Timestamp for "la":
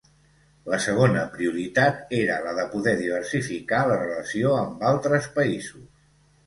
0.71-0.79, 2.47-2.55, 3.93-4.01